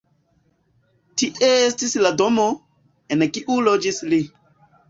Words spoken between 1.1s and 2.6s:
Tie estas la domo,